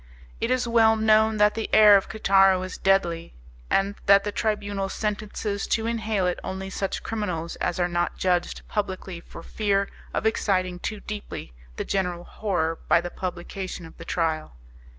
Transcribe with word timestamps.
It 0.39 0.49
is 0.49 0.67
well 0.67 0.95
known 0.95 1.37
that 1.37 1.53
the 1.53 1.69
air 1.71 1.95
of 1.95 2.09
Cataro 2.09 2.63
is 2.65 2.79
deadly, 2.79 3.35
and 3.69 3.93
that 4.07 4.23
the 4.23 4.31
Tribunal 4.31 4.89
sentences 4.89 5.67
to 5.67 5.85
inhale 5.85 6.25
it 6.25 6.39
only 6.43 6.71
such 6.71 7.03
criminals 7.03 7.55
as 7.57 7.79
are 7.79 7.87
not 7.87 8.17
judged 8.17 8.67
publicly 8.67 9.19
for 9.19 9.43
fear 9.43 9.87
of 10.11 10.25
exciting 10.25 10.79
too 10.79 11.01
deeply 11.01 11.53
the 11.75 11.85
general 11.85 12.23
horror 12.23 12.79
by 12.87 12.99
the 12.99 13.11
publication 13.11 13.85
of 13.85 13.95
the 13.97 14.05
trial. 14.05 14.55